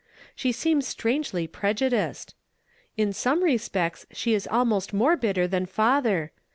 [0.33, 2.33] She seems strangely prejudiced.
[2.97, 6.31] Jn some respects she is al most more hitter than father.